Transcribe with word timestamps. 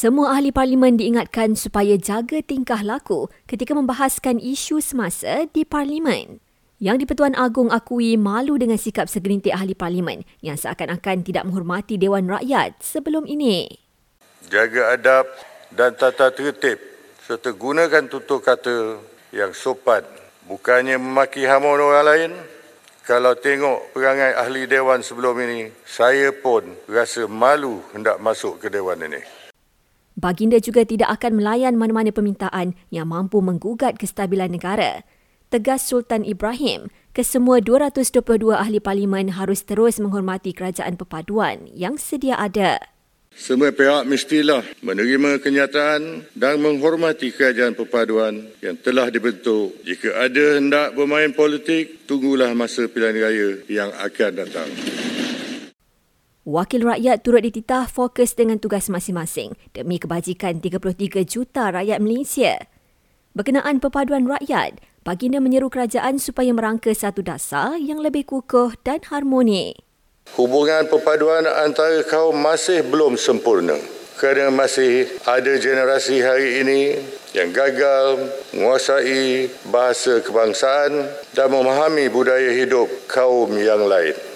Semua 0.00 0.32
ahli 0.32 0.48
parlimen 0.48 0.96
diingatkan 0.96 1.60
supaya 1.60 1.92
jaga 2.00 2.40
tingkah 2.40 2.80
laku 2.80 3.28
ketika 3.44 3.76
membahaskan 3.76 4.40
isu 4.40 4.80
semasa 4.80 5.44
di 5.52 5.68
parlimen. 5.68 6.40
Yang 6.80 7.04
di-Pertuan 7.04 7.36
Agong 7.36 7.68
akui 7.68 8.16
malu 8.16 8.56
dengan 8.56 8.80
sikap 8.80 9.12
segelintir 9.12 9.52
ahli 9.52 9.76
parlimen 9.76 10.24
yang 10.40 10.56
seakan-akan 10.56 11.20
tidak 11.20 11.44
menghormati 11.44 12.00
Dewan 12.00 12.32
Rakyat 12.32 12.80
sebelum 12.80 13.28
ini. 13.28 13.68
Jaga 14.48 14.96
adab 14.96 15.28
dan 15.68 15.92
tata 15.92 16.32
tertib 16.32 16.80
serta 17.20 17.52
gunakan 17.52 18.08
tutur 18.08 18.40
kata 18.40 19.04
yang 19.36 19.52
sopan. 19.52 20.00
Bukannya 20.48 20.96
memaki 20.96 21.44
hamun 21.44 21.76
orang 21.76 22.08
lain. 22.08 22.32
Kalau 23.04 23.36
tengok 23.36 23.92
perangai 23.92 24.32
ahli 24.32 24.64
Dewan 24.64 25.04
sebelum 25.04 25.36
ini, 25.44 25.68
saya 25.84 26.32
pun 26.32 26.64
rasa 26.88 27.28
malu 27.28 27.84
hendak 27.92 28.16
masuk 28.16 28.64
ke 28.64 28.72
Dewan 28.72 28.96
ini. 29.04 29.39
Baginda 30.20 30.60
juga 30.60 30.84
tidak 30.84 31.16
akan 31.16 31.40
melayan 31.40 31.80
mana-mana 31.80 32.12
permintaan 32.12 32.76
yang 32.92 33.08
mampu 33.08 33.40
menggugat 33.40 33.96
kestabilan 33.96 34.52
negara. 34.52 35.00
Tegas 35.48 35.88
Sultan 35.88 36.28
Ibrahim, 36.28 36.92
kesemua 37.16 37.64
222 37.64 38.52
ahli 38.52 38.84
parlimen 38.84 39.32
harus 39.32 39.64
terus 39.64 39.96
menghormati 39.96 40.52
kerajaan 40.52 41.00
perpaduan 41.00 41.64
yang 41.72 41.96
sedia 41.96 42.36
ada. 42.36 42.78
Semua 43.32 43.72
pihak 43.72 44.04
mestilah 44.04 44.60
menerima 44.84 45.40
kenyataan 45.40 46.28
dan 46.36 46.60
menghormati 46.60 47.32
kerajaan 47.32 47.72
perpaduan 47.72 48.44
yang 48.60 48.76
telah 48.76 49.08
dibentuk. 49.08 49.72
Jika 49.88 50.20
ada 50.28 50.60
hendak 50.60 50.92
bermain 50.92 51.32
politik, 51.32 52.04
tunggulah 52.04 52.52
masa 52.52 52.90
pilihan 52.90 53.16
raya 53.16 53.48
yang 53.72 53.90
akan 53.96 54.30
datang. 54.36 54.68
Wakil 56.48 56.88
rakyat 56.88 57.20
turut 57.20 57.44
dititah 57.44 57.84
fokus 57.84 58.32
dengan 58.32 58.56
tugas 58.56 58.88
masing-masing 58.88 59.52
demi 59.76 60.00
kebajikan 60.00 60.56
33 60.56 61.20
juta 61.28 61.68
rakyat 61.68 62.00
Malaysia. 62.00 62.64
Berkenaan 63.36 63.76
perpaduan 63.76 64.24
rakyat, 64.24 64.80
baginda 65.04 65.36
menyeru 65.36 65.68
kerajaan 65.68 66.16
supaya 66.16 66.48
merangka 66.56 66.96
satu 66.96 67.20
dasar 67.20 67.76
yang 67.76 68.00
lebih 68.00 68.24
kukuh 68.24 68.72
dan 68.80 69.04
harmoni. 69.12 69.84
Hubungan 70.32 70.88
perpaduan 70.88 71.44
antara 71.44 72.00
kaum 72.08 72.40
masih 72.40 72.88
belum 72.88 73.20
sempurna 73.20 73.76
kerana 74.16 74.48
masih 74.48 75.12
ada 75.28 75.60
generasi 75.60 76.24
hari 76.24 76.64
ini 76.64 76.80
yang 77.36 77.52
gagal 77.52 78.16
menguasai 78.56 79.52
bahasa 79.68 80.24
kebangsaan 80.24 81.04
dan 81.36 81.52
memahami 81.52 82.08
budaya 82.08 82.48
hidup 82.48 82.88
kaum 83.12 83.52
yang 83.60 83.84
lain. 83.84 84.29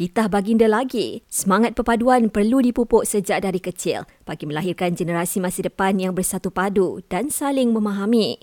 Titah 0.00 0.32
baginda 0.32 0.64
lagi, 0.64 1.20
semangat 1.28 1.76
perpaduan 1.76 2.32
perlu 2.32 2.64
dipupuk 2.64 3.04
sejak 3.04 3.44
dari 3.44 3.60
kecil 3.60 4.08
bagi 4.24 4.48
melahirkan 4.48 4.96
generasi 4.96 5.44
masa 5.44 5.60
depan 5.60 6.00
yang 6.00 6.16
bersatu 6.16 6.48
padu 6.48 7.04
dan 7.12 7.28
saling 7.28 7.68
memahami. 7.68 8.40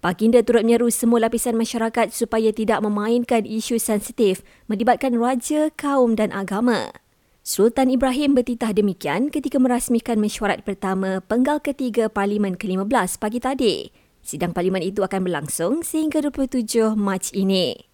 Baginda 0.00 0.40
turut 0.40 0.64
menyeru 0.64 0.88
semua 0.88 1.28
lapisan 1.28 1.52
masyarakat 1.52 2.16
supaya 2.16 2.48
tidak 2.48 2.80
memainkan 2.80 3.44
isu 3.44 3.76
sensitif 3.76 4.40
melibatkan 4.72 5.20
raja, 5.20 5.68
kaum 5.76 6.16
dan 6.16 6.32
agama. 6.32 6.96
Sultan 7.44 7.92
Ibrahim 7.92 8.32
bertitah 8.32 8.72
demikian 8.72 9.28
ketika 9.28 9.60
merasmikan 9.60 10.16
mesyuarat 10.16 10.64
pertama 10.64 11.20
penggal 11.20 11.60
ketiga 11.60 12.08
Parlimen 12.08 12.56
ke-15 12.56 13.20
pagi 13.20 13.36
tadi. 13.44 13.92
Sidang 14.24 14.56
Parlimen 14.56 14.80
itu 14.80 15.04
akan 15.04 15.28
berlangsung 15.28 15.84
sehingga 15.84 16.24
27 16.24 16.96
Mac 16.96 17.36
ini. 17.36 17.85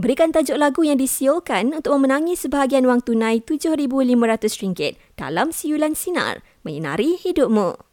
Berikan 0.00 0.32
tajuk 0.32 0.56
lagu 0.56 0.80
yang 0.88 0.96
disiulkan 0.96 1.76
untuk 1.76 1.92
memenangi 2.00 2.32
sebahagian 2.32 2.88
wang 2.88 3.04
tunai 3.04 3.44
RM7,500 3.44 4.96
dalam 5.20 5.52
siulan 5.52 5.92
sinar 5.92 6.40
menyinari 6.64 7.20
hidupmu. 7.20 7.91